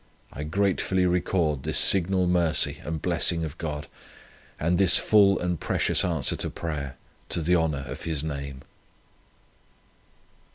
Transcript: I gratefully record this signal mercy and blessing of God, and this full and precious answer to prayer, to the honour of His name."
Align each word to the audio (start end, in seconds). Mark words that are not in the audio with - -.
I 0.33 0.41
gratefully 0.45 1.05
record 1.05 1.61
this 1.61 1.77
signal 1.77 2.25
mercy 2.25 2.79
and 2.83 2.99
blessing 2.99 3.45
of 3.45 3.59
God, 3.59 3.85
and 4.59 4.79
this 4.79 4.97
full 4.97 5.37
and 5.37 5.59
precious 5.59 6.03
answer 6.03 6.35
to 6.37 6.49
prayer, 6.49 6.95
to 7.29 7.39
the 7.39 7.55
honour 7.55 7.83
of 7.85 8.01
His 8.05 8.23
name." 8.23 8.63